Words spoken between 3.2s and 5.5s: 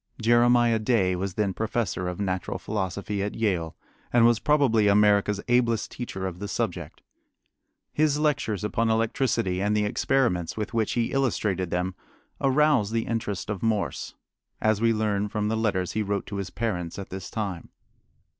at Yale, and was probably America's